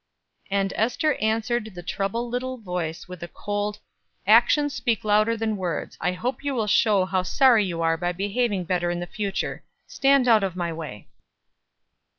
And 0.49 0.73
Ester 0.75 1.13
answered 1.17 1.73
the 1.75 1.83
troubled 1.83 2.31
little 2.31 2.57
voice 2.57 3.07
with 3.07 3.21
a 3.21 3.27
cold 3.27 3.77
"Actions 4.25 4.73
speak 4.73 5.03
louder 5.03 5.37
than 5.37 5.57
words. 5.57 5.95
I 6.01 6.13
hope 6.13 6.43
you 6.43 6.55
will 6.55 6.65
show 6.65 7.05
how 7.05 7.21
sorry 7.21 7.65
you 7.65 7.83
are 7.83 7.97
by 7.97 8.11
behaving 8.11 8.63
better 8.63 8.89
in 8.89 9.05
future. 9.05 9.63
Stand 9.85 10.27
out 10.27 10.41
of 10.41 10.55
my 10.55 10.73
way." 10.73 11.07